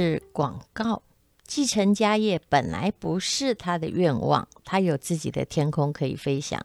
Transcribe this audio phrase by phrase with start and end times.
[0.00, 1.02] 是广告。
[1.46, 6.64] 继承家业本来不是他的愿望，他有自己的天空可以飞翔。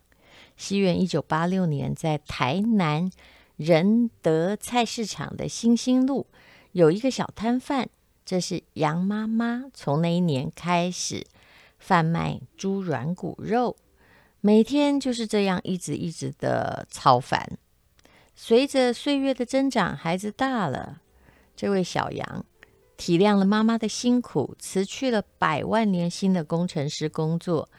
[0.55, 3.11] 西元一九八六年，在台南
[3.57, 6.27] 仁德菜市场的新兴路
[6.71, 7.89] 有一个小摊贩，
[8.23, 11.25] 这是杨妈妈从那一年开始
[11.77, 13.75] 贩卖猪软骨肉，
[14.39, 17.57] 每天就是这样一直一直的操烦。
[18.33, 21.01] 随着岁月的增长，孩子大了，
[21.53, 22.45] 这位小杨。
[22.97, 27.69] 体谅了妈妈的辛苦，辞去了百万年薪的工程师工作，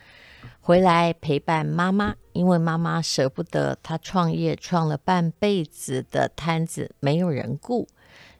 [0.61, 2.15] 回来陪伴妈妈。
[2.33, 7.89] 因为妈妈舍不得他创业，创了半辈子的摊子没有人顾，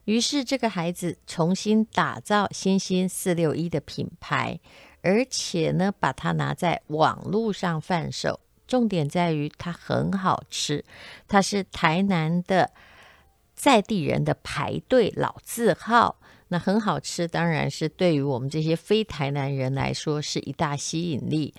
[0.05, 4.61] 于是这个孩子重新打造新兴四六一的品牌，
[5.01, 8.41] 而且呢，把它拿在网络上贩售。
[8.67, 10.85] 重点在于它很好吃，
[11.27, 12.73] 它是台南的
[13.55, 16.19] 在地人的排队老字号。
[16.49, 21.53] 那很好吃，当然是对于我们这些非台南人来说是一大吸引力。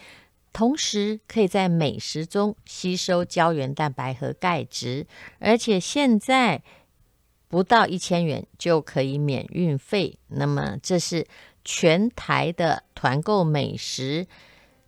[0.54, 5.06] 同时，可以在美食中吸收胶原蛋白和钙质，
[5.40, 6.64] 而且现在
[7.48, 10.18] 不到一千元就可以免运费。
[10.30, 11.28] 那么，这是
[11.64, 14.26] 全台的团购美食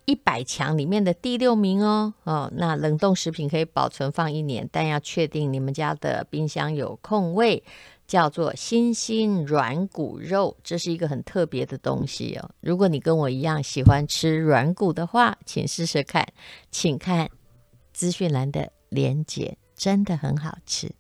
[0.06, 2.14] 一百强里面的第六名哦。
[2.24, 7.64] 哦，那冷冻食品可以保存放一年，但要确定你们家的冰箱有空位。
[8.10, 12.50] 叫做新兴软骨肉，这是一个很特别的东西哦。
[12.60, 16.28] 如果你跟我一样喜欢吃软骨的话，请试试看，
[16.72, 17.30] 请看
[17.94, 20.92] 资讯栏的连接，真的很好吃。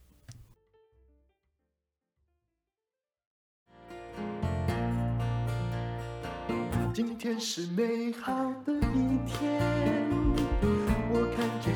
[6.93, 8.31] 今天是美好
[8.63, 9.59] 的一天，
[11.11, 11.73] 我看见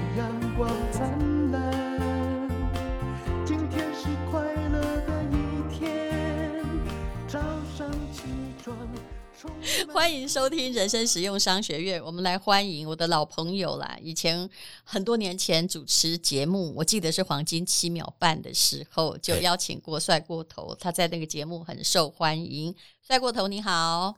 [9.94, 12.04] 欢迎收听人生实用商学院。
[12.04, 13.96] 我们来欢迎我的老朋友啦！
[14.02, 14.50] 以前
[14.84, 20.76] 很多年前主持节目，我记得是黄金七秒半的时候，就邀请过帅过头。
[20.80, 22.74] 他在那个节目很受欢迎。
[23.06, 24.16] 帅过头，你好。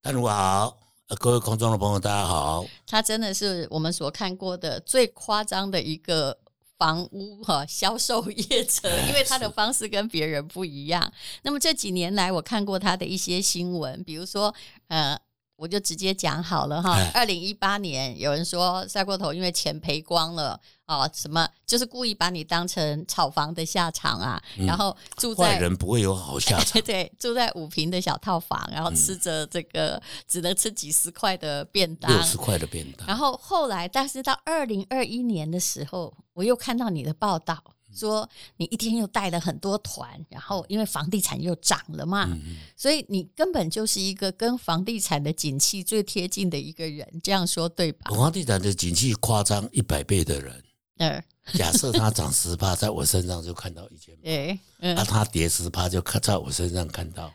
[0.00, 0.78] 大家好，
[1.18, 2.64] 各位观众的朋友，大家好。
[2.86, 6.38] 他真的是我们所看过的最夸张的一个。
[6.80, 11.12] 房屋哈销售业者，因为他的 方式跟别人不一样。
[11.42, 14.54] 那么这几年来，我看过他的一些新闻，比如说，
[14.88, 15.20] 呃。
[15.60, 16.96] 我就直接讲好了哈。
[17.12, 26.80] 二零一八年有人说赛过头，因为钱赔光了啊，什么就是故意把你当成炒房的下场啊，嗯、然后住在坏人不会有好下场。
[26.82, 33.06] 对，住在五平的小套房，然后吃着这个、嗯、只能吃几十块的便当，六十块的便当。
[33.06, 37.62] 然后后来，但是到二零二一年的时候，我又看到你的报道。
[37.92, 48.10] 说你一天又带了很多团，然后因为房地产又涨了嘛，嗯、所以你根本就是一个跟房地产的景气最贴近的一个人，这样说对吧？
[48.14, 50.64] 房地产的景气夸张一百倍的人，
[50.98, 51.24] 嗯，
[51.54, 57.32] 假设它涨十趴，在我身上就看到一千倍， 那、嗯啊、它跌十趴，就看在我身上看到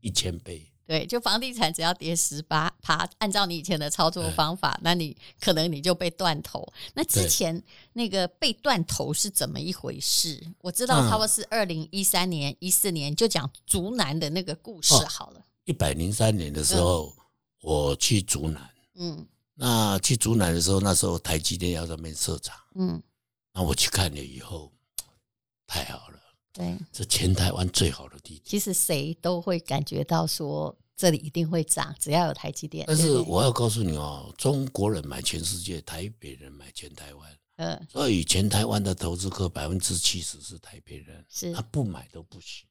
[0.00, 0.71] 一千倍。
[0.92, 6.70] 对，就房地产只要跌十八趴，按照你以前的操作方法，那你可能你就被断头。
[6.92, 7.62] 那之前
[7.94, 10.38] 那个被断头是怎么一回事？
[10.58, 15.42] 我知道差不多是二零一三年、一四年，就讲竹南的那个故事好了。
[15.64, 17.10] 一百零三年的时候，
[17.62, 23.02] 我去竹南，嗯，那去竹南的时候，那时候台积电要在那边设厂，嗯，
[23.54, 24.70] 那我去看了以后，
[25.66, 26.18] 太好了。
[26.52, 28.42] 对，这全台湾最好的地点。
[28.44, 32.84] 其实谁都会感觉到说，这里一定会涨，只要有台积电。
[32.86, 37.38] 但是我要告诉你哦，中国人买全世界，台北人买全台湾。
[37.56, 42.66] 嗯，所以全台湾的投资客百分之七十是台北人，是他不买都不行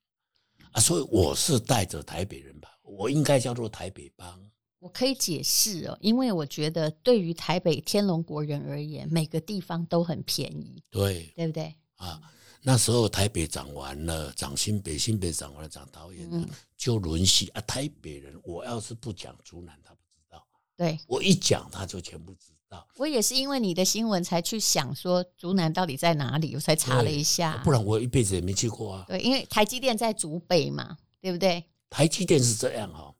[0.71, 0.79] 啊。
[0.79, 4.39] 所以我是带着台北人吧，我应该叫做台北帮。
[4.79, 11.73] 我可以解释哦，因为我觉得对于台北天龙国人而言，每个地方都很便宜，对，对不对？
[11.95, 12.21] 啊。
[12.63, 16.47] 那时候台北涨完了，涨新北，新北涨完了，涨桃园，嗯、
[16.78, 17.61] 就轮戏啊。
[17.61, 20.46] 台北人，我要是不讲竹南，他不知道。
[20.78, 22.87] 对，我一讲，他就全部知道。
[22.97, 27.58] 我也是因为你的新闻才去想说竹南到底在哪里，我才查了一下。
[27.63, 29.05] 不然我一辈子也没去过啊。
[29.08, 31.66] 对，因为台积电在竹北嘛，对不对？
[31.90, 33.13] 台积电是这样哈，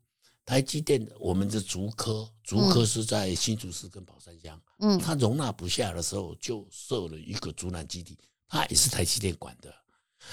[0.46, 8.18] 台积电我们的竹科，竹科是在新竹市跟宝山乡，嗯，它容纳不下的时候，就设了一个竹南基地。
[8.52, 9.74] 它也是台积电管的，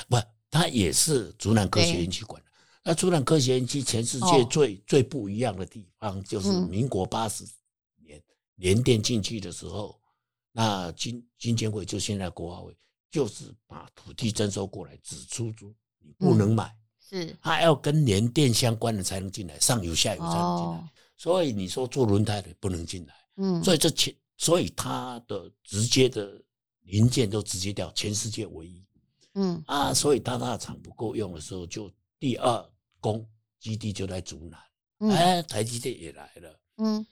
[0.09, 0.17] 不，
[0.51, 2.49] 它也是竹南科学园区管的。
[2.83, 7.45] 那竹南科学园区全世界最最不一样的地方，就是民国八十
[8.03, 8.21] 年
[8.57, 10.01] 联电进去的时候，
[10.51, 12.77] 那金金监会就现在国发会，
[13.09, 16.75] 就是把土地征收过来，只出租，你不能买，
[17.09, 20.79] 是，它要跟联电相关的才能进来，上游下游才能进来。
[20.79, 26.43] 哦、所以你说做轮胎的不能进来，嗯，所以这前，所以它的直接的
[26.89, 28.85] 零件都直接掉，全世界唯一，
[29.35, 32.71] 嗯啊，所以当它的厂不够用的时候，就第二
[33.01, 33.27] 工
[33.61, 34.59] 基地就在竹南，
[34.99, 37.07] 嗯、哎，台积电也来了，嗯。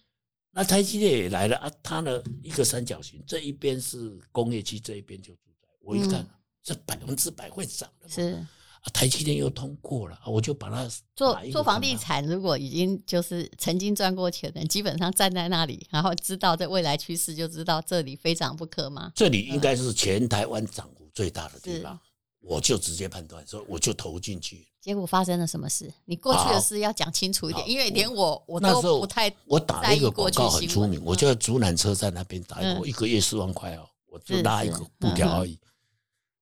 [0.58, 1.70] 那台积电也来了啊！
[1.82, 5.69] 它呢一个三角形，这一边是工业区，这一边就住宅。
[5.81, 6.26] 我一看，
[6.62, 8.08] 这百分之百会涨的。
[8.08, 8.50] 是啊，
[8.92, 12.24] 台积电又通过了，我就把它做做房地产。
[12.24, 19.12] 如果已经就是曾经赚过钱的，基本上站在那里，然后知道这未来趋势，就知道这里非涨不可吗？
[19.14, 21.98] 这里应该是全台湾涨幅最大的地方。
[22.40, 24.64] 我就直接判断，所以我就投进去。
[24.80, 25.92] 结果发生了什么事？
[26.04, 29.28] 你过去的事要讲清楚一点，因为连我我都不太。
[29.46, 35.58] 我打了一个广告很出名，我就在竹南车站那边打过，一个月四万块哦，我就拉一个布条而已。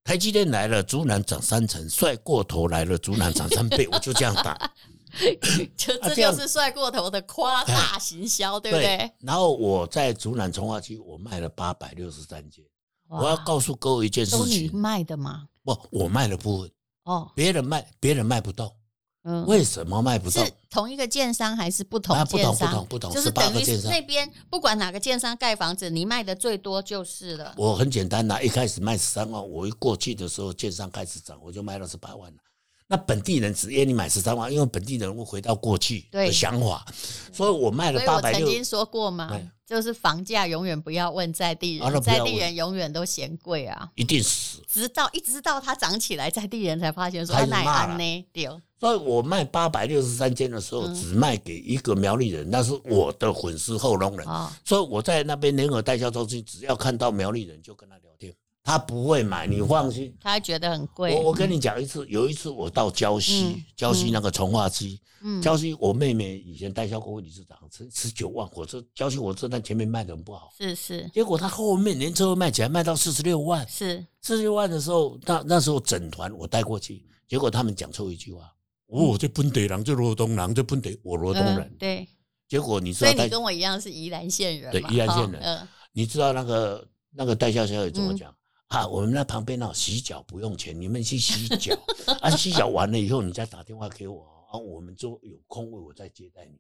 [0.05, 3.89] 台积电来了，竹南涨三成；帅过头来了，竹南涨三倍。
[3.91, 4.71] 我就这样打，
[5.77, 9.11] 就这就是帅过头的夸大行销，对不对？
[9.21, 12.62] 然后我在竹南从化区，我卖了八百六十三件。
[13.09, 15.49] 我要告诉各位一件事情：卖的吗？
[15.65, 16.71] 不，我卖的部分
[17.05, 18.71] 哦，别人卖，别人卖不动。
[19.25, 20.44] 嗯，为什么卖不动？
[20.44, 22.55] 是同一个建商还是不同建商？
[22.55, 23.12] 不同，不同，不同。
[23.12, 27.55] 就是等于那边不管哪个建商盖房子，你卖的最多就是了。
[27.56, 32.38] 我很简单呐，一开始卖十三万，我一过去的时候，建商开始涨，我就卖到十八万了。
[32.87, 36.85] 那本地人只愿意买十三万，因为本地人会回到过去的想法，
[37.32, 38.41] 所以我卖了八百六。
[38.41, 44.62] 我曾经说过嘛，就是房价永远不要问在地人，在地人永远都嫌贵啊，一定死。
[44.69, 48.61] 直到一直到它涨起来，在地人才发现说奈安呢丢。
[48.85, 54.27] 所以我卖八百六十三间的时候，只卖给一个苗栗人，那是我的粉丝后龙人。
[54.63, 58.31] 所以我在那边联合代销中心，只要看到苗栗人就跟他聊天。
[58.63, 60.15] 他不会买，你放心。
[60.21, 61.15] 他觉得很贵。
[61.15, 65.01] 我我跟你讲一次，有一次我到礁溪，礁溪那个从化区，
[65.43, 70.51] 礁溪我妹妹以前代销过理事长，十十九万火车，礁溪火车站前面卖的很不好。
[70.59, 71.11] 是是。
[71.15, 73.67] 结果他后面连车卖起来卖到四十六万。
[73.67, 74.05] 是。
[74.21, 78.51] 四十六万的时候，那那时候整团我带过去，结果他们讲错一句话，
[78.87, 81.77] 哦，这本地人，这罗东人，这本地我罗东人。
[81.79, 82.07] 对。
[82.47, 84.71] 结果你知道，所以你跟我一样是宜兰县人。
[84.71, 85.41] 对，宜兰县人。
[85.41, 85.69] 嗯。
[85.93, 88.35] 你知道那个那个代销小姐怎么讲？
[88.69, 91.77] 啊，我们那旁边那洗脚不用钱，你们去洗脚
[92.21, 96.59] 啊，洗脚完了以后，你再打电话给我啊，我们就有空位，我再接待你。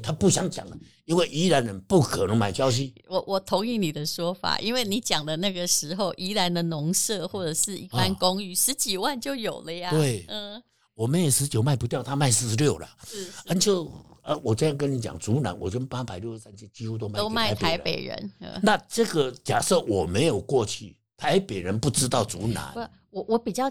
[0.00, 2.94] 他不想讲了，因为宜兰人不可能买礁溪。
[3.08, 9.90] 我我同意你的说法，因为你讲的那个时候，宜兰的农舍或者是一般公寓，十几万就有了呀。
[9.90, 10.62] 对，嗯，
[10.94, 12.88] 我们也十九卖不掉，他卖四十六了。
[13.06, 13.84] 是，是，就
[14.22, 18.32] 啊，我这样跟你讲，竹南我就八百六十三间几乎都卖，都卖台北人。
[18.62, 20.96] 那这个假设我没有过去。
[21.16, 22.80] 台北人不知道竹南，不，
[23.10, 23.70] 我我比较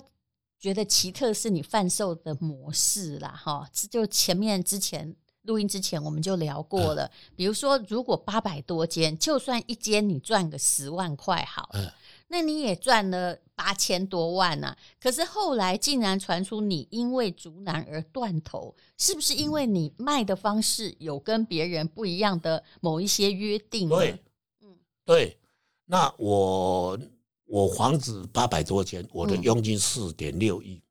[0.58, 11.94] 觉得奇特是你贩售的模式啦，哈，就前面之前录音之前我们就聊过了，比如说如果八百多间，就算一间你赚个十万块好了，
[12.28, 14.76] 那你也赚了八千多万呐。
[15.00, 23.90] 可是后来竟然传出你因为竹南而断头，是不是因为你卖的方式有跟别人不一样的某一些约定？
[23.90, 24.24] 对，
[24.62, 25.38] 嗯，对，
[25.86, 27.00] 那我。
[27.46, 30.82] 我房子八百多间，我的佣金四点六亿，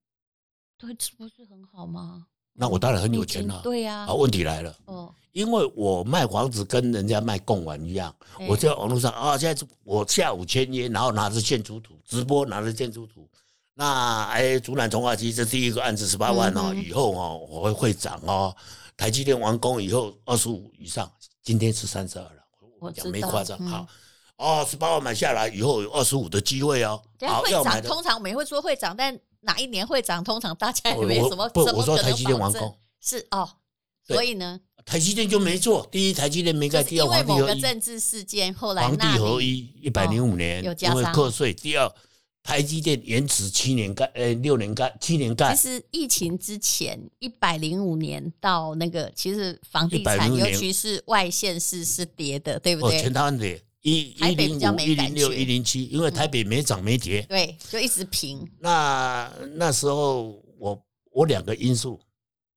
[0.79, 2.29] 对，这不是很好吗？
[2.55, 3.61] 那我当然很有钱了。
[3.63, 4.07] 对呀。
[4.07, 8.15] 啊，问题来了，哦，因为我卖房子跟人家卖贡丸一样，
[8.49, 13.29] 我在网络上啊，现在我下午签约，然后拿着建筑图直播，拿着建筑图，
[13.75, 18.55] 那哎，竹南重化区这第一个案子十八万哦，以后哦我会会涨哦，
[18.97, 21.11] 台积电完工以后二十五以上，
[21.43, 22.45] 今天是三十二了，
[22.79, 23.87] 我讲没夸张，好。
[24.39, 27.01] 哦，十八万买下来以后有二十五的机会哦。
[27.29, 30.23] 好，会涨，通常我们也会说会涨，但哪一年会涨？
[30.25, 31.49] 通常大家也没什么。
[31.51, 33.49] 不，我说台积电完工是哦，
[34.07, 35.87] 所以呢，台积电就没做。
[35.91, 41.53] 第一，台积电没盖；第二，因为某个政治事件，后来皇帝合一一百零五年，因为课税。
[41.53, 41.93] 第二，
[42.43, 45.55] 台积电延迟七年盖，呃，六年盖，七年盖。
[45.55, 53.01] 其实疫情之前一百零五年到那个，其实房地产，尤其是外县市是跌的，对不对？
[53.01, 53.63] 全台湾跌。
[53.83, 58.49] 一一零五一零六一零七，因为台北没涨没跌，对，就一直平。
[58.61, 62.01] 那那时候我我两个因素，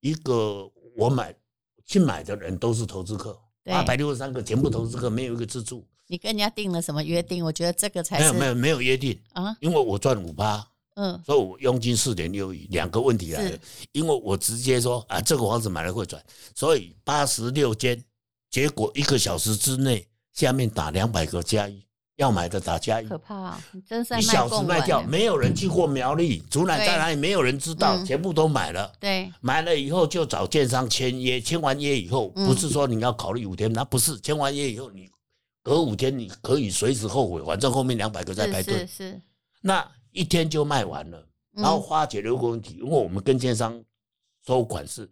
[0.01, 1.35] 一个我买
[1.83, 5.83] 去买的人都是投资客，八百六十三个全部投资客，没有一个自住。
[6.05, 7.43] 你跟人家定了什么约定？
[7.43, 12.67] 我觉得这个才没有没有没有约定啊，因为我赚五八，嗯，所以我佣金四点六亿。
[12.69, 13.57] 两个问题来了，
[13.93, 17.99] 因为我直接说啊，这个房子买了会转，所以八十六间，
[18.51, 20.07] 结果一个小时之内。
[20.35, 21.81] 下面打两百个加一，
[22.17, 23.63] 要买的打加一，可怕啊！
[23.71, 27.15] 你真是一小时卖掉，没有人去过苗栗，竹南在哪里？
[27.15, 28.93] 没有人知道，全部都买了。
[28.99, 35.09] 对，买了以后就找建商签约，签完约以后，不是说你要考虑五天，那不是签完约以后，你
[35.63, 38.85] 隔五天你可以随时后悔，反正后面两百个在排队。
[38.85, 39.21] 是是。
[39.61, 43.81] 那一天就卖完了，然后化解了一个问题，因为我们跟建商
[44.45, 45.09] 收款是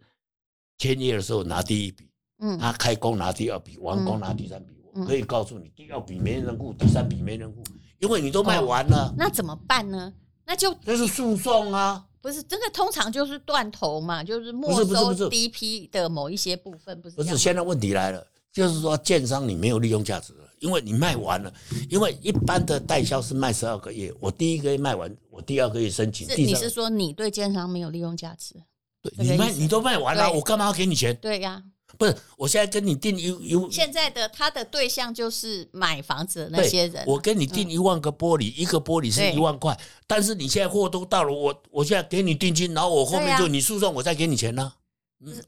[0.76, 4.73] 签约的时候拿第一笔，嗯，他开工拿第二笔，完工拿第三笔。
[5.06, 7.62] 可以告诉你，第二笔没人顾，第三笔没人顾，
[7.98, 9.12] 因为你都卖完了。
[9.16, 10.12] 那怎么办呢？
[10.46, 12.04] 那就这是诉讼啊！
[12.20, 17.16] 不是，这个通常就是断头嘛，就是没收第一批的某一些部分，不是？
[17.16, 21.52] 不是，现在问题来了，就是说建商你没有利用价值了，因为你卖完了。
[21.90, 26.28] 因为一般的代销是卖十二个月，我第一个月卖完，我第二个月申请。
[26.36, 28.54] 你是说你对建商没有利用价值？
[29.02, 31.14] 对，你卖你都卖完了，我干嘛要给你钱？
[31.16, 31.62] 对呀。
[31.98, 37.04] 不是，我现在跟你定一一，现在的他的对象就是买房子的那些人。
[37.06, 44.72] 我跟你定一万个玻璃，一个玻璃是一万块，但是你现在货都到了，我我现在给你定金，然后我后面就你诉讼，我再给你钱呢。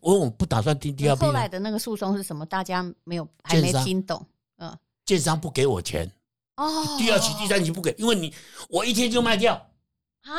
[0.00, 1.22] 我我不打算定第二笔。
[1.26, 2.46] 后来的那个诉讼是什么？
[2.46, 4.24] 大家没有还没听懂。
[4.56, 4.74] 嗯，
[5.04, 6.10] 建商不给我钱
[6.56, 8.32] 哦，第二期、第三期不给，因为你
[8.70, 9.54] 我一天就卖掉
[10.22, 10.32] 啊，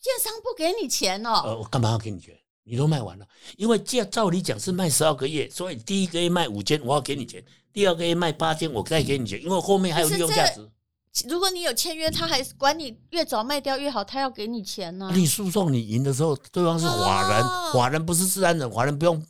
[0.00, 1.42] 建商不给你钱哦。
[1.44, 2.36] 呃，我干嘛要给你钱？
[2.64, 7.40] 你都卖完了，因为这照理讲是卖十二个月，所以第一个月卖五千，我要给你钱；
[7.72, 10.68] 第二个月卖八千，我再给你钱，因为后面还有利用价值。
[11.28, 15.14] 如果你有签约，他还是管你越早卖掉越好，他要给你钱呢、啊。
[15.14, 19.20] 你诉讼你赢的时候，对方是法人，哦、法人不是自然人，法人不用，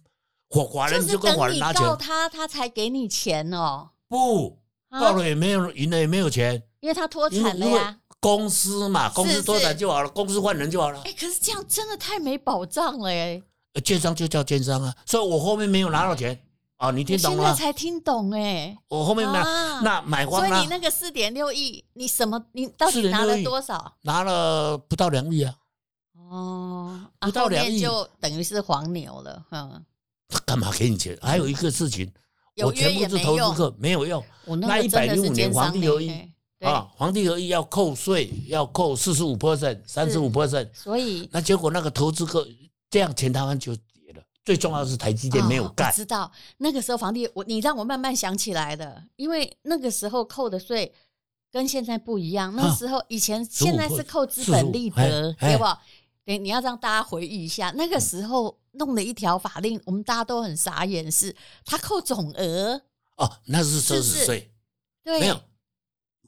[0.51, 1.83] 法法人就跟法人拿钱。
[1.83, 3.91] 告他，他才给你钱哦。
[4.09, 4.59] 不，
[4.91, 7.99] 告了也没有，赢了也没有钱，因为他脱产了呀。
[8.25, 10.99] 公司嘛，公司脱产就好了，公司换人就好了。
[11.05, 13.43] 哎，可是这样真的太没保障了哎。
[13.85, 16.41] 建商就叫建商啊，所以我后面没有拿到钱
[16.79, 17.49] 啊，你听懂了吗？
[17.51, 18.75] 现在才听懂哎。
[18.89, 19.45] 我后面没有，
[19.83, 22.43] 那买方，所以你那个四点六亿，你什么？
[22.53, 23.93] 你到底拿了多少？
[24.01, 25.55] 拿了不到两亿啊。
[26.31, 29.85] 哦，不到两亿就等于是黄牛了，嗯。
[30.31, 31.15] 他干嘛给你钱？
[31.21, 32.11] 还有一个事情，
[32.65, 34.25] 我全部是投资客，没有用。
[34.63, 36.11] 那一百零五年黄地合一。
[36.65, 42.47] 啊，房地合一要扣税，要扣四十五 percent、三十五 percent，所以那结果那个投资客
[42.91, 44.23] 这样全台湾就跌了。
[44.45, 45.91] 最重要的是台积电没有干。
[45.91, 50.93] 哦、知道那个时候房地我你让我慢慢想起来的，因为那个时候扣的税
[51.51, 52.55] 跟现在不一样。
[52.55, 55.65] 那时候以前现在是扣资本利得，对不？
[56.27, 61.35] 你你要让大家回忆一下，那个时候弄了一条法令，我们大家都很傻眼，是
[61.67, 62.81] 他扣总额
[63.17, 64.51] 哦，那是奢侈税，
[65.03, 65.39] 对，没有。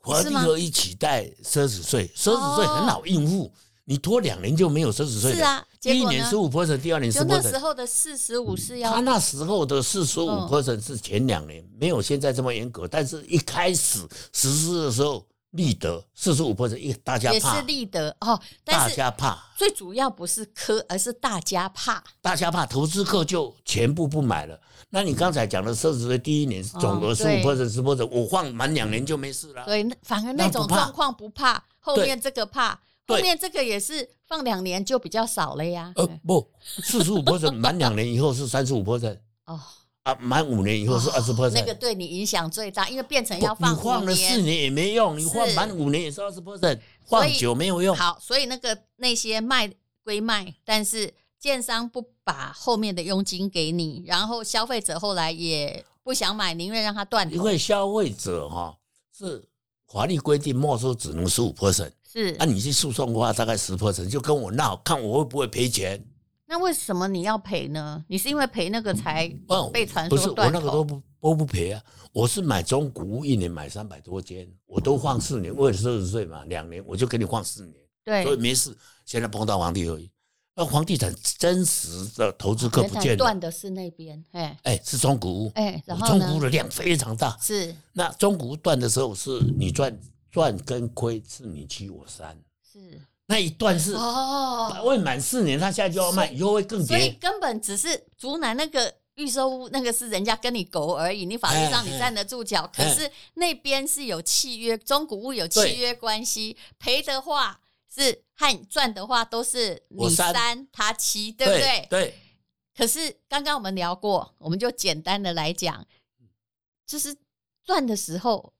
[0.07, 3.53] 房地合一起带奢侈税，奢侈税很好应付，
[3.85, 5.37] 你拖两年就没有奢侈税了。
[5.37, 7.27] 是啊，第一年十五 percent，第二年十 percent。
[7.27, 14.01] 那时候的四十五是要，他那时候的四十五 percent 是前两年没有现在这么严格，但是一开始
[14.33, 15.25] 实施的时候，
[15.57, 19.37] 利得四十五 percent，一大家怕也是利得哦，大家怕。
[19.57, 24.61] 最主要不是科，而是大家怕，大家怕投资客就全部不买了。
[24.91, 29.65] 那你刚才讲的奢侈税第一年总额十五 percent 十 percent，我放满两年就没事了。
[29.65, 35.93] 对，反而那种状况不怕，后面这个怕，后面这个也是放两年就比较少了呀。
[35.97, 36.49] 呃，不，
[36.83, 39.19] 四十五 percent 满两年以后是三十五 percent。
[39.47, 39.59] 哦，
[40.07, 41.51] 啊，满五年以后是二十 percent。
[41.51, 43.75] 那个对你影响最大，因为变成要放。
[43.75, 47.95] 你放了四年也没用，你放满五年也是二十 percent，放久没有用。
[47.95, 49.71] 好，所以那个那些卖
[50.03, 51.13] 归卖，但是。
[51.39, 57.31] 建商不把后面的佣金给你，然后消费者后来也不想买，宁愿让他断。
[57.31, 58.75] 因为消费者哈
[59.17, 59.45] 是
[59.87, 66.03] 法律规定没收只能十五 percent，是，那、啊、你去诉讼的话大概十 percent，就跟我闹，看我会不会赔钱。
[66.49, 68.05] 那为什么你要赔呢？
[68.09, 69.29] 你是因为赔那个才
[69.73, 77.75] 被传说我那个都不都不赔啊，我是买中古屋，一年买三百多间，我都放四年，为了四十岁嘛，两年我就给你放四年，
[78.05, 78.77] 对，所以没事。
[79.05, 80.11] 现在碰到房地而已。
[80.55, 87.75] 那房地产真实的投资客不见了，断的是那边，哎哎，是中古屋，哎，然后中古屋的量非常大，是。
[87.93, 90.01] 那中古屋断的时候，是你赚
[90.31, 92.39] 赚跟亏是你七我三，
[92.73, 93.01] 是。
[93.27, 96.87] 那一段是哦，未满四年，他现在就要卖，以后会更跌。
[96.87, 107.61] 所以根本只是竹南那个预售屋，那个是人家跟你狗而已，你法律上你站得住脚，可是那边是有契约，中古屋有契约关系，赔的话。
[107.89, 111.87] 是和赚的话都是你三，三他七，对不对？
[111.89, 111.89] 对。
[111.89, 112.15] 对，
[112.77, 115.83] 可是刚刚我们聊过，我们就简单的来讲，
[116.87, 117.17] 就是
[117.65, 118.53] 赚的时候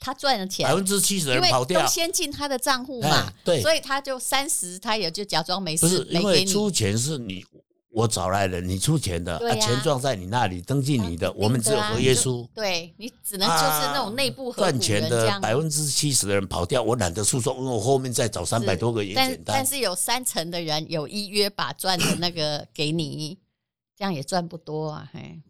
[0.00, 5.86] 他赚了钱，百分之七十人跑掉，都先进他的账户嘛，对，所以他就三十，他也就假装没事。
[5.86, 7.44] 不是，因为出钱是你，
[7.90, 12.48] 我找来了，你出钱的，啊，钱状在你那里，登记你的，我们只有合约书。
[12.54, 19.56] 对，你只能就是那种内部合赚钱的百分之七十的人跑掉，我懒得诉讼，因为我后面再找三百多个也简单。
[19.56, 23.36] 但是有三成的人有依约把赚的那个给你，
[23.96, 25.10] 这样也赚不多啊。
[25.12, 25.40] 嘿，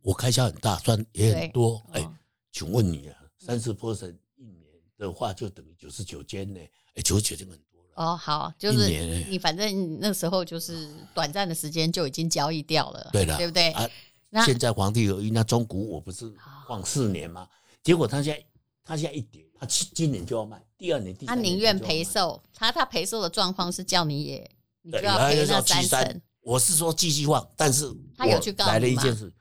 [0.00, 1.82] 我开销很大，赚也很多。
[1.92, 2.08] 哎，
[2.52, 3.12] 请问你啊，
[3.48, 4.66] 三十 percent 一年
[4.98, 6.60] 的话，就等于九十九间呢？
[6.94, 7.92] 哎，九十九间很多了。
[7.94, 8.90] 哦，好，就是
[9.30, 13.70] 你反正那时候就是短暂的时间就已经交易掉了，对的，对不对？
[13.70, 13.88] 啊，
[14.44, 16.30] 现在皇帝有一，那中古我不是
[16.68, 17.48] 放四年吗？
[17.82, 18.44] 结果他现在
[18.84, 24.50] 他现在一跌，他今年就要卖，第二年、第三年他宁愿赔售，他他赔售的状况是叫你也
[24.82, 26.20] 你就要赔那三成。
[26.42, 29.32] 我是说继续放，但是他有去告来了一件事，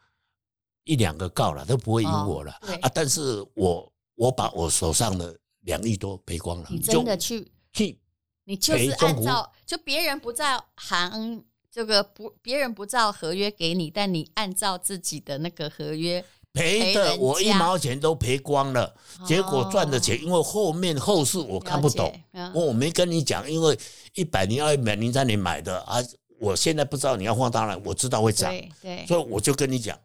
[0.86, 2.90] 一两个告了都不会赢我了啊！
[2.94, 7.98] 但是我我把我手上的两亿多赔光了，你真的去去。
[8.44, 18.96] 你就是按照，就别人不照行这个不，别人不照合约给你，但你按照自己的那个合约赔的，我一毛钱都赔光了。
[19.26, 22.18] 结果赚的钱，因为后面后事我看不懂，
[22.54, 23.78] 我没跟你讲，因为
[24.14, 25.98] 一百零二、一百零三年买的啊，
[26.40, 28.50] 我现在不知道你要放大了，我知道会涨，
[28.82, 30.00] 对，所以我就跟你讲，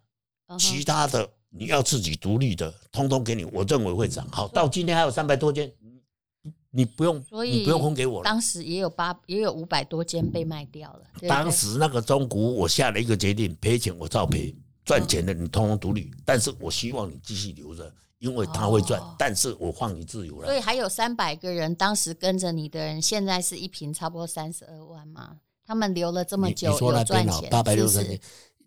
[0.59, 4.27] 其他的你要自己独立的，通通给你，我认为会涨。
[4.33, 5.71] 好，到今天还有三百多间。
[6.75, 8.25] 你不用，所以你不用空给我了。
[8.25, 11.03] 当时也有八，也有五百多间被卖掉了。
[11.29, 16.11] 当时那个中股，我下了一个决定，赔钱我照赔，赚钱的你通通独立。
[16.25, 18.99] 但是我希望你继续留着，因为他会赚。
[19.19, 20.47] 但是我放你自由了。
[20.47, 25.37] 所以还有三百个人，当时跟着你的人，现在是一平差不多三十二万嘛？
[25.67, 27.51] 他们留了这么久，有赚钱。
[27.51, 28.19] 八百六十年，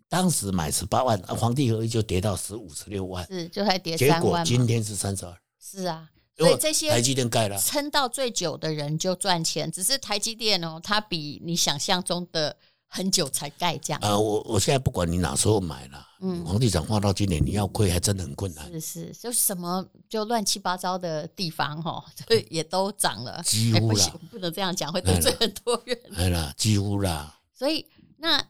[0.08, 4.20] 当时买十八万，皇帝合一就跌到十五、十六万，是就还跌三万。
[4.22, 5.36] 结果今天是三十二。
[5.60, 6.08] 是啊。
[6.38, 9.72] 所以这些台积电盖了，撑到最久的人就赚钱。
[9.72, 12.54] 只是台积电哦，它比你想象中的
[12.86, 13.98] 很久才盖这样。
[14.02, 18.70] 啊，我我现在不管你哪时候买了，嗯，房地产放到今年你要亏还真的很困难。
[18.72, 23.42] 是是，就什么就乱七八糟的地方哈， 所以也都涨了。
[23.42, 25.98] 几乎啦，不能这样讲，会得罪很多人。
[26.14, 27.34] 对了，几乎啦。
[27.54, 27.86] 所以
[28.18, 28.46] 那。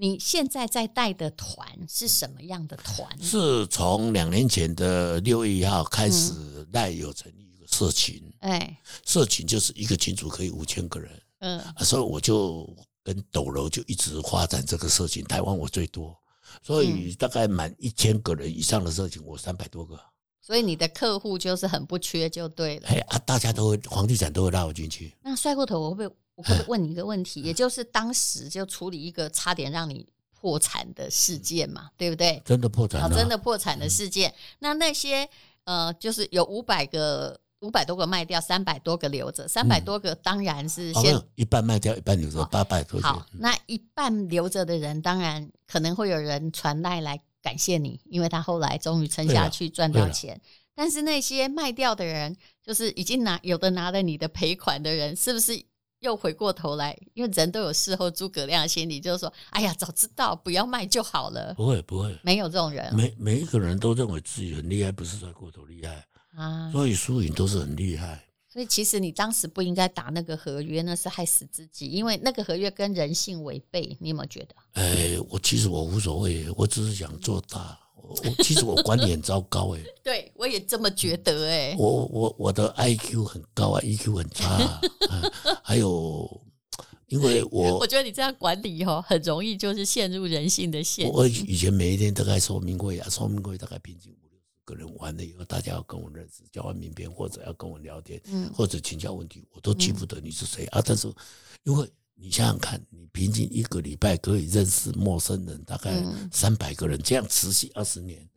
[0.00, 3.06] 你现在在带的团是什么样的团？
[3.22, 6.32] 是从两年前的六月一号开始，
[6.72, 8.18] 赖有成立一个社群。
[8.38, 11.22] 哎，社群就是一个群组可以五千个人。
[11.40, 12.74] 嗯，所以我就
[13.04, 15.22] 跟斗楼就一直发展这个社群。
[15.24, 16.16] 台湾我最多，
[16.62, 20.00] 所以大概满一千个人以上的社群，我三百多个。
[20.40, 22.88] 所以你的客户就是很不缺，就对了。
[22.88, 25.14] 哎啊，大家都会房地产都会拉我进去。
[25.22, 26.16] 那帅过头，我会不会？
[26.36, 32.42] 我会问你一个问题，也就是当时就处理一个差点让你破产的事件嘛，对不对？
[32.46, 34.32] 真的破产了，真的破产的事件。
[34.60, 35.28] 那那些
[35.64, 42.98] 呃，就是有五百个、五百多个卖掉，三百多个留着，三百多个当然是先一半卖掉，一半留着，八百多。
[43.02, 50.40] 好，那一半留着的人，当然可能会有人传赖来感谢你，因为他后来终于撑下去赚到钱。
[50.74, 55.62] 但是那些卖掉的人，就是已经拿有的拿了你的赔款的人，是不是？
[56.00, 61.52] 又回过头来，因为人都有事后诸葛亮的心理，就是说，哎呀，早知道不要卖就好了。
[61.52, 62.90] 不会，不会，没有这种人。
[62.96, 66.02] 每每一个人都认为自己很厉害，不是在过头厉害
[66.34, 68.24] 啊，所以输赢都是很厉害。
[68.52, 73.96] 所以其实你当时不应该打那个合约，那是害死自己，因为那个合约跟人性违背。
[74.00, 74.54] 你有没有觉得？
[74.72, 77.78] 哎，我其实我无所谓，我只是想做大。
[78.02, 81.76] 我其实我管理很糟糕哎， 对我也这么觉得哎。
[81.78, 84.80] 我我我的 IQ 很高啊，EQ 很差啊，
[85.62, 86.28] 还有
[87.06, 91.14] 因为我我觉得你这样管理哦，很容易就是陷入人性的陷阱。
[91.14, 94.12] 我以前每一天大概说明会啊，说明会大概平均
[94.70, 98.22] 个人，完了以后大家要跟我认识，交换名片或者要跟我聊天，
[98.54, 100.80] 或者请教问题，我都记不得你是谁啊。
[100.84, 101.12] 但是
[101.64, 108.28] 因为你想想看，你平均一个礼拜可以认识陌生人大概三百个人，这样持续二十年，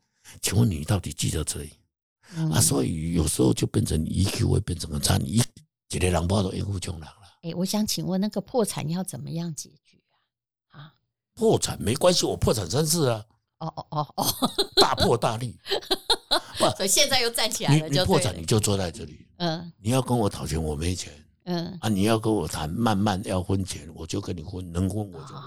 [0.41, 1.69] 请问你到底记得谁？
[2.51, 5.41] 啊，所以有时候就变成你 EQ 会变成很差，你一
[5.87, 7.17] 几个人包都一户穷人了。
[7.43, 9.97] 哎，我想请问那个破产要怎么样解决
[10.69, 10.79] 啊？
[10.79, 10.95] 啊，
[11.35, 13.25] 破产没关系，我破产三次啊。
[13.67, 15.57] 哦哦哦哦， 大破大立。
[16.77, 19.27] 所以现在又站起来了，你破产你就坐在这里。
[19.37, 21.13] 嗯，你要跟我讨钱，我没钱。
[21.45, 25.43] 嗯啊，你要跟我谈，慢慢要分钱，我就跟你分，能分我就分。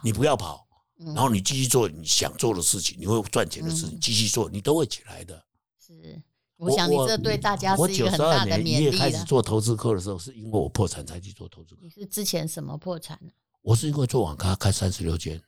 [0.00, 0.64] 你不要跑，
[0.98, 5.42] 然后你继续做你想做的事情，你会赚钱的事情，继续做，你都会起来的。
[5.84, 6.22] 是，
[6.56, 8.84] 我想你这对大家是一个很大的勉励。
[8.84, 11.80] 一开始做投资客的时候，是因为我破产才去做投资客。
[11.82, 13.30] 你是之前什么破产呢？
[13.62, 15.40] 我是因为做网咖开三十六间，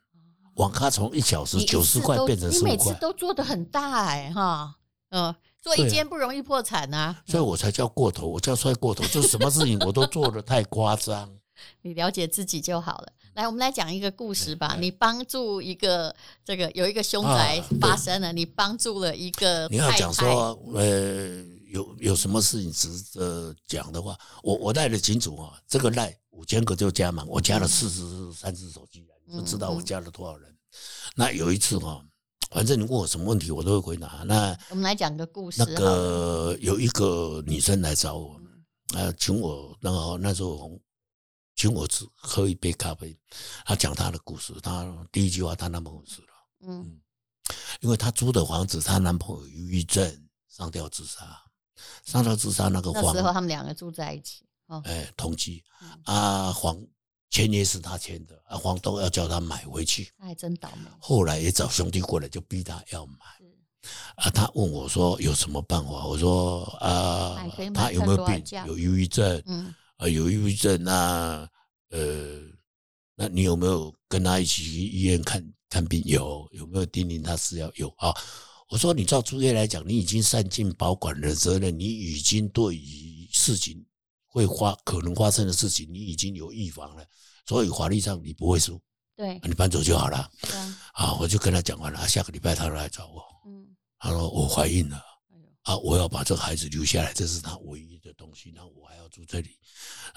[0.55, 2.71] 网咖从一小时九十块变成十五块。
[2.71, 4.77] 你每次都做得很大哎哈，
[5.11, 5.35] 嗯。
[5.64, 11.27] 做一间不容易破产啊，所以我才叫过头，我叫帅过头，就什么事情我都做的太夸张。
[11.81, 13.09] 你了解自己就好了。
[13.33, 14.77] 来，我们来讲一个故事吧。
[14.79, 16.14] 你帮助一个
[16.45, 19.67] 这个有一个凶宅发生了，你帮助了一个。
[19.71, 25.55] 你要讲说，呃，有有什么事情值得讲的话，我我赖的清楚啊。
[25.67, 30.56] 这个赖五千个就加满，我加了四十三只手机，就知道我加了多少人。
[31.14, 32.04] 那有一次哈，
[32.50, 34.22] 反正你问我什么问题，我都会回答。
[34.26, 35.64] 那我们来讲个故事。
[35.64, 38.40] 那个有一个女生来找我，
[38.94, 40.80] 呃，请我，然后那时候。
[41.56, 43.16] 请我吃喝一杯咖啡，
[43.64, 44.52] 她讲她的故事。
[44.60, 46.28] 她第一句话，她男朋友死了。
[46.66, 47.00] 嗯，
[47.80, 51.40] 因为她租的房子，她男朋友抑郁症上吊自杀，
[52.04, 54.44] 上吊自杀那个房那时候他们两个住在一起。
[54.66, 55.62] 哦，哎，同居。
[56.02, 56.76] 啊，房
[57.35, 60.88] 签约是他签的，啊，房东要叫他买回去，他还真倒霉。
[61.01, 63.14] 后来也找兄弟过来，就逼他要买。
[64.14, 66.07] 啊，他问我说有什么办法？
[66.07, 67.44] 我说啊，
[67.75, 68.40] 他有没有病？
[68.68, 69.42] 有抑郁症。
[69.47, 69.75] 嗯。
[69.97, 71.49] 啊，有抑郁症，那
[71.90, 72.40] 呃，
[73.16, 76.01] 那你有没有跟他一起去医院看看病？
[76.05, 78.14] 有，有没有叮咛他是要有啊？
[78.68, 83.85] 我说，你照朱业来讲，你已经善尽保管的责任，你已经对于事情
[84.35, 87.07] 会发可能发生的事情，你已经有预防了，
[87.47, 88.81] 所以法律上你不会输。
[89.16, 90.29] 对，你搬走就好了。
[90.42, 90.51] 对
[90.94, 93.23] 啊，我就跟他讲完了，下个礼拜他来找我。
[93.47, 93.64] 嗯，
[93.97, 95.01] 他说我怀孕了。
[95.62, 95.75] 啊！
[95.79, 98.53] 我要把这个孩子留下来，这是他唯一的东西。
[98.55, 99.59] 那我还要住这里，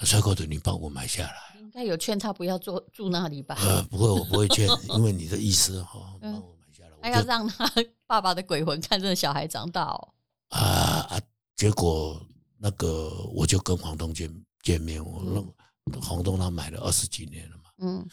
[0.00, 1.58] 帅哥的，你帮我买下来。
[1.58, 3.56] 应该有劝他不要住住那里吧？
[3.58, 6.98] 呃，不会，我不会劝，因为你的意思哈， 帮我买下来。
[7.00, 7.66] 他要让他
[8.06, 10.12] 爸爸的鬼魂看这个小孩长大哦。
[10.48, 10.60] 啊
[11.08, 11.20] 啊！
[11.56, 12.20] 结果
[12.58, 15.54] 那个我就跟黄东见见面，我说
[16.02, 18.06] 房东他买了二十几年了嘛，嗯，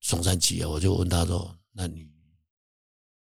[0.00, 2.10] 松山期啊，我就问他说：“那你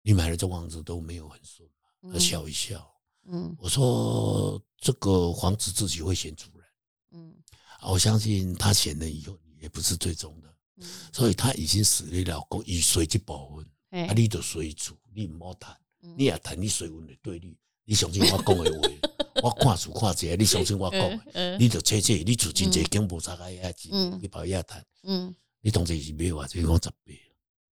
[0.01, 2.91] 你买了这房子都没有很顺嘛？”他笑一笑。
[3.27, 6.67] 嗯，我说这个房子自己会选主人，
[7.11, 7.35] 嗯，
[7.81, 13.65] 我相信他选了以后也不是最终的，嗯，所以他已经死了老公以水去保温，
[14.07, 15.75] 啊，你就水煮，你唔好谈，
[16.15, 18.89] 你也谈你水温的对立，你相信我讲的话，
[19.45, 27.21] 我看书看这，你相信我讲，你就切切，你住进这间无啥个嘢钱，你跑遐谈，嗯，你当时是买话就讲十倍，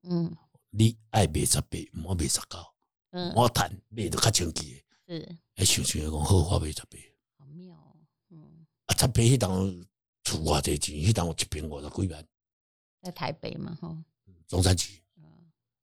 [0.04, 0.32] 嗯，
[0.70, 2.64] 你爱卖十倍，唔好买十九，
[3.10, 4.84] 嗯，我谈买都较清气。
[5.08, 7.98] 是，哎，想想讲好花费十倍，好妙哦，
[8.30, 9.52] 嗯，啊，十倍迄当
[10.24, 12.24] 厝偌济钱，迄当有一平五十几万，
[13.02, 13.98] 在台北嘛，吼，
[14.48, 15.24] 中山区，嗯，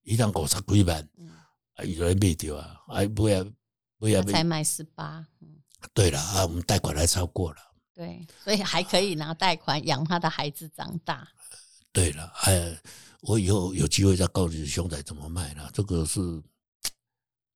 [0.05, 1.33] 迄当五十几万，嗯，
[1.75, 3.45] 啊，有人卖掉啊，啊，不要，
[3.99, 5.60] 不要，才卖十八，嗯，
[5.93, 7.59] 对了，啊，我们贷款还超过了，
[7.95, 11.29] 对，所以还可以拿贷款养他的孩子长大，
[11.93, 12.81] 对了，哎，
[13.23, 16.21] 我以后有机会再告诉兄弟怎么卖了，这个是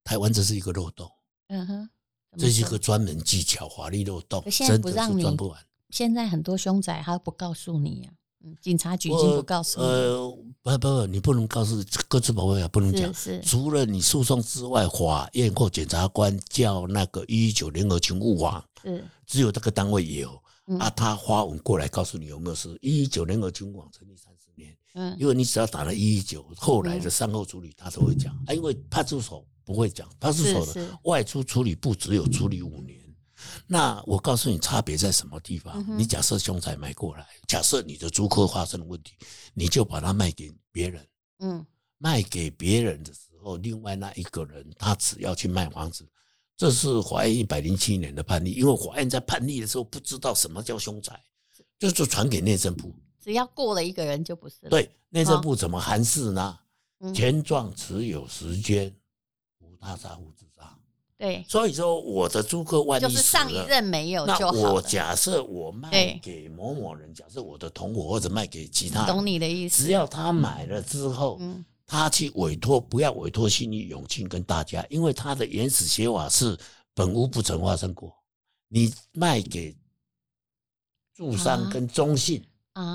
[0.03, 1.11] 台湾，这是一个漏洞。
[1.49, 1.91] 嗯哼，
[2.39, 5.67] 这是一个专门技巧，法律漏洞，现在不让你钻不完。
[5.91, 8.11] 现在很多凶宅他不告诉你呀，
[8.45, 9.87] 嗯，警察局已经不告诉你。
[9.87, 13.13] 呃，不不不，你不能告诉各自保卫啊，不能讲。
[13.15, 20.31] 是，除了你诉讼之外，法院或检察官叫那个一一九联合勤务网，是，只有这个单位有
[20.79, 22.77] 啊，他发文过来告诉你有没有事。
[22.83, 29.45] 一一九联合勤务网成立三十年，嗯，因为你只要打了一一九，后来的善后处理他都会讲啊，因为派出所。
[29.67, 33.01] 不会讲，派出所的外出处理部只有处理五年。
[33.67, 35.85] 那我告诉你差别在什么地方？
[35.99, 39.15] 你假设凶宅买过来，假设你的租客发生了问题，
[39.55, 41.07] 你就把它卖给别人。
[41.39, 41.67] 嗯，
[41.99, 46.07] 卖给别人的时候，另外那一个人他只要去卖房子，
[46.57, 48.53] 这是法院一百零七年的判例。
[48.53, 51.19] 因为法院在判例的时候不知道什么叫凶宅，
[51.79, 52.95] 就是传给内政部。
[53.21, 54.69] 只要过了一个人就不是。
[54.69, 56.59] 对，内政部怎么函释呢？
[57.15, 58.95] 权状持有时间
[59.61, 59.77] 无。
[59.77, 60.79] 他杀无自杀，
[61.17, 69.85] 对，所以说我的租客万一就是上一任没有，那我假设我卖给某某人，假设我的同伙或者卖给其他人，懂你的意思。
[69.85, 71.41] 只要他买了之后，
[71.87, 76.59] 他去委托，不要委托信义永庆跟大家，因为他的原始写法是
[76.95, 78.13] 本屋不曾发生过。
[78.69, 79.77] 你卖给
[81.15, 82.45] 住商跟中信，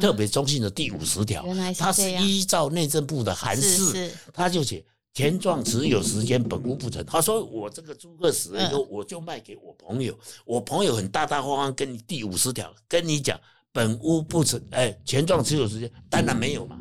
[0.01, 1.45] 特别中信的第五十条，
[1.77, 4.85] 他是依照内政部的函释，他就写。
[5.13, 13.37] 权状持有时间本屋不成，他说我这个租客死了以后，我就卖给我朋友，我朋友很大大方方跟你第五十条跟你讲，
[13.73, 16.79] 本屋不成，哎，钱状持有时间当然没有嘛，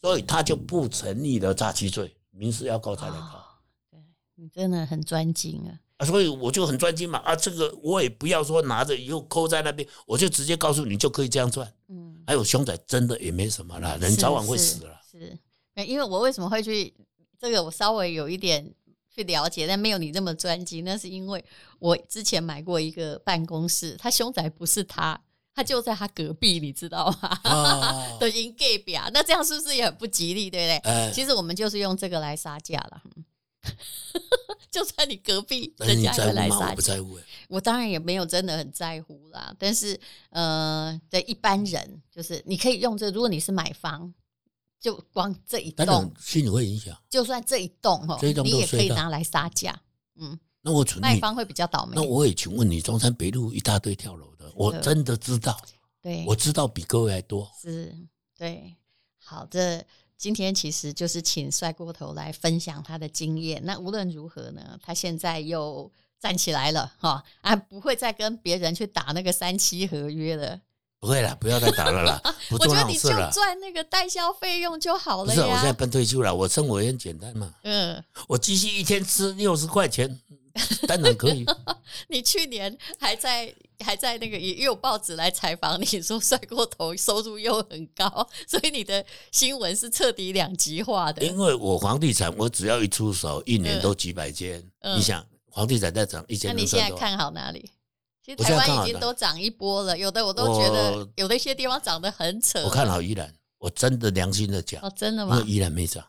[0.00, 3.44] 所以他就不成立了诈欺罪，民事要告才来告。
[3.90, 4.00] 对，
[4.36, 5.76] 你真的很专精啊！
[5.98, 11.70] 啊，所以我就很专精嘛，啊，这个我也不要说拿着以后扣在那边，我就直接告诉你就可以这样赚。
[11.88, 15.00] 嗯，还有凶仔真的也没什么啦，人早晚会死了。
[15.10, 15.38] 是，
[15.84, 16.94] 因为我为什么会去？
[17.38, 18.72] 这个我稍微有一点
[19.14, 20.84] 去了解，但没有你那么专精。
[20.84, 21.44] 那是因为
[21.78, 25.20] 我之前买过一个办公室，他凶宅不是他，
[25.54, 27.40] 他就在他隔壁，你知道吗？
[27.44, 30.92] 哦、都已经 gay 表，那这样是不是也很不吉利，对不对？
[30.92, 33.02] 哎、其实我们就是用这个来杀价了。
[34.70, 36.70] 就在你隔壁，人家也来杀价。
[36.70, 37.18] 我不在乎，
[37.48, 39.52] 我当然也没有真的很在乎啦。
[39.58, 39.98] 但是，
[40.30, 43.12] 呃，对一般人，就是你可以用这個。
[43.12, 44.12] 如果你是买房，
[44.80, 46.96] 就光这一栋，心理会影响。
[47.08, 49.78] 就算这一栋哦，你也可以拿来杀价。
[50.16, 51.92] 嗯，那我存卖方会比较倒霉。
[51.96, 55.56] 那我也请问你，中山北路一大堆跳楼的，我真的知道。
[56.00, 57.50] 对，我知道比各位还多。
[57.60, 57.94] 是，
[58.36, 58.76] 对，
[59.18, 59.84] 好的。
[60.18, 63.60] 今天其实就是请帅过头来分享他的经验。
[63.66, 70.58] 那无论如何呢，他现在又站起来了哈，啊，不会再跟别人去打那个三七合约了。
[71.00, 72.20] 不会了，不要再打了啦。
[72.50, 75.40] 我觉得你就赚那个代销费用就好了呀。
[75.42, 77.52] 不是，我现在奔退休了，我生活也很简单嘛。
[77.64, 80.20] 嗯，我继续一天吃六十块钱。
[80.88, 81.44] 当然可以。
[82.08, 83.54] 你去年还在
[83.84, 91.22] 还在那个也有报纸来采访你说帅过头，收入又很高，所以你的新闻是彻底两极化的。
[91.22, 94.66] 因为我房地产，我只要一出手，一年都几百间。
[94.80, 96.50] 嗯、你想房地产在涨，一间。
[96.54, 97.70] 那你现在看好哪里？
[98.26, 102.60] 其实台湾已经都涨一波了，有的我都觉得有的一些地方涨得很扯。
[102.64, 105.36] 我看好宜兰，我真的良心的讲，哦，真的吗？
[105.36, 106.04] 因为宜兰没涨，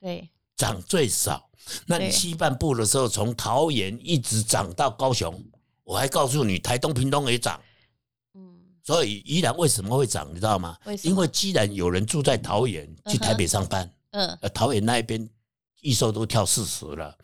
[0.00, 1.50] 对，涨最少。
[1.84, 5.38] 那你西半部的时候，从桃园一直涨到高雄，
[5.84, 7.60] 我还告诉你，台东、屏东也涨。
[8.32, 10.78] 嗯，所以宜兰为什么会涨，你知道吗？
[10.86, 10.98] 为？
[11.02, 15.28] 因为既然有人住在桃园，去台北上班，嗯，桃园那一边
[15.82, 17.14] 预售都跳四十了，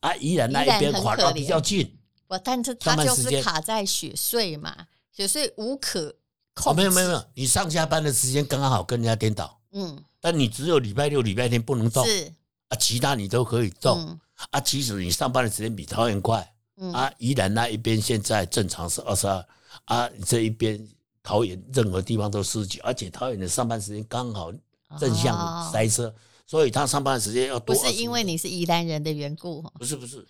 [0.00, 1.97] 啊，宜兰那一边滑到比较近。
[2.28, 6.14] 我，但是他就是卡在雪隧嘛，雪隧无可
[6.54, 6.76] 控制。
[6.76, 9.58] 没有没有没有，你上下班的时间刚刚好跟人家颠倒。
[9.72, 12.04] 嗯，但你只有礼拜六、礼拜天不能动。
[12.06, 12.32] 是。
[12.68, 14.60] 啊，其他你都可以动、嗯、啊。
[14.60, 17.10] 其实你上班的时间比桃园快、嗯、啊。
[17.16, 19.44] 宜兰那一边现在正常是二十二
[19.86, 20.86] 啊，这一边
[21.22, 24.52] 桃园任何地方都十几，而且桃园的上班时间刚好
[25.00, 26.14] 正向塞车，哦、
[26.46, 27.74] 所以他上班的时间要多。
[27.74, 30.26] 不是因为你是宜兰人的缘故，不是，不是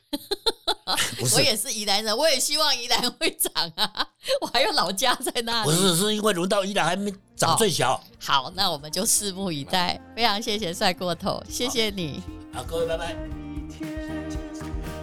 [1.34, 4.08] 我也是宜兰人，我也希望宜兰会涨啊，
[4.40, 5.70] 我还有老家在那里。
[5.70, 8.00] 不是，是因为轮到宜兰还没长最小、哦。
[8.18, 10.00] 好，那我们就拭目以待。
[10.16, 12.22] 非常谢谢帅过头，谢谢你。
[12.52, 13.16] 好，各位拜拜。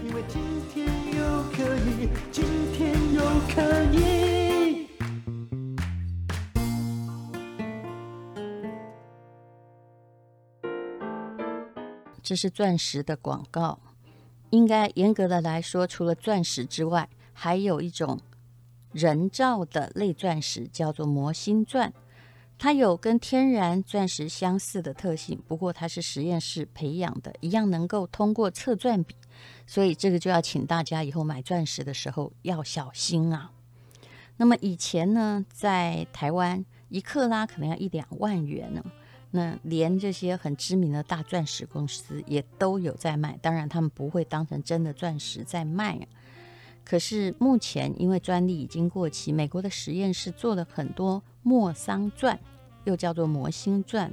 [0.03, 0.41] 因为今
[0.73, 3.21] 天又可以，今天又
[3.53, 4.87] 可以。
[12.23, 13.79] 这是钻石的广告。
[14.55, 18.21] 应该严格的来说，除了钻石之外，还有一种
[18.93, 21.93] 人造的类钻石，叫做魔星钻。
[22.57, 29.13] 它有跟天然钻石相似的特性，不过它是实验室培养的，一样能够通过测钻笔，
[29.67, 33.51] 所以这个就要请大家以后买钻石的时候要小心啊。
[34.37, 38.81] 那么以前呢，在台湾一克拉可能要一两万元呢，
[39.35, 46.07] 那连这些很知名的大钻石公司也都有在卖，当然他们不会当成真的钻石在卖啊。
[46.85, 52.39] 可是目前因为专利已经过期，美国的实验室做了很多莫桑钻，
[52.85, 54.11] 又叫做魔星钻。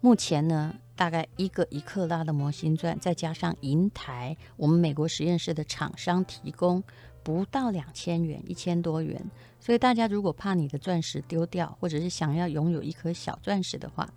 [0.00, 6.82] 目前呢，大概一个一克拉的魔星钻，再加上银台，我们美国实验室的厂商提供
[7.22, 9.20] 不到两千元，一千多元。
[9.60, 14.08] 所以大家如果怕你的钻石丢掉，或者是想要拥有一颗小钻石的话，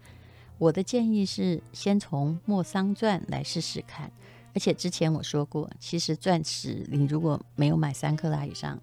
[0.57, 4.11] 我的建议是先从莫桑钻来试试看。
[4.55, 8.79] 而且之前我说过，其实钻石你如果没有买三克拉以上，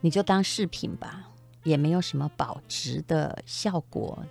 [0.00, 1.30] 你就当饰品吧，
[1.62, 4.22] 也没有什么保值的效果。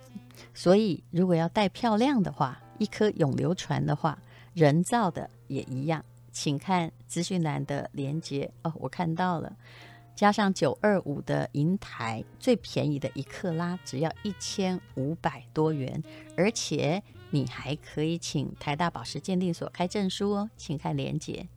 [0.52, 4.18] 所以如果要戴漂亮的话，一颗永流传的话，
[4.52, 9.56] 人造的也一样，请看资讯栏的连接哦，我看到了，
[10.14, 16.02] 加上九二五的银台，最便宜的一克拉只要一千五百多元，
[16.36, 17.02] 而且。
[17.30, 21.48] 你还可以请台大宝石鉴定所开证书哦，请看连接。